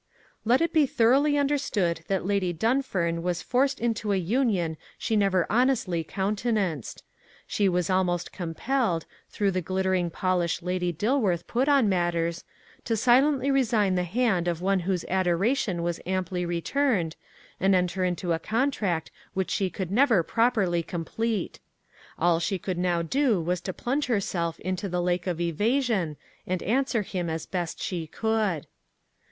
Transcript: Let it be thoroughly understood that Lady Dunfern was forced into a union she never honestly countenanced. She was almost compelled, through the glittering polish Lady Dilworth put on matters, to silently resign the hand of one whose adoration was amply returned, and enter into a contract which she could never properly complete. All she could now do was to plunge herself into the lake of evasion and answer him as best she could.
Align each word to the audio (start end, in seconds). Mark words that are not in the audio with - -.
Let 0.45 0.61
it 0.61 0.73
be 0.73 0.87
thoroughly 0.87 1.37
understood 1.37 2.01
that 2.07 2.25
Lady 2.25 2.51
Dunfern 2.53 3.21
was 3.21 3.43
forced 3.43 3.79
into 3.79 4.11
a 4.11 4.15
union 4.15 4.77
she 4.97 5.15
never 5.15 5.45
honestly 5.47 6.03
countenanced. 6.03 7.03
She 7.45 7.69
was 7.69 7.87
almost 7.87 8.31
compelled, 8.31 9.05
through 9.29 9.51
the 9.51 9.61
glittering 9.61 10.09
polish 10.09 10.63
Lady 10.63 10.91
Dilworth 10.91 11.45
put 11.45 11.69
on 11.69 11.87
matters, 11.87 12.43
to 12.85 12.97
silently 12.97 13.51
resign 13.51 13.93
the 13.93 14.01
hand 14.03 14.47
of 14.47 14.59
one 14.59 14.79
whose 14.79 15.05
adoration 15.07 15.83
was 15.83 16.01
amply 16.07 16.47
returned, 16.47 17.15
and 17.59 17.75
enter 17.75 18.03
into 18.03 18.33
a 18.33 18.39
contract 18.39 19.11
which 19.35 19.51
she 19.51 19.69
could 19.69 19.91
never 19.91 20.23
properly 20.23 20.81
complete. 20.81 21.59
All 22.17 22.39
she 22.39 22.57
could 22.57 22.79
now 22.79 23.03
do 23.03 23.39
was 23.39 23.61
to 23.61 23.71
plunge 23.71 24.07
herself 24.07 24.59
into 24.61 24.89
the 24.89 24.99
lake 24.99 25.27
of 25.27 25.39
evasion 25.39 26.17
and 26.47 26.63
answer 26.63 27.03
him 27.03 27.29
as 27.29 27.45
best 27.45 27.79
she 27.79 28.07
could. 28.07 28.65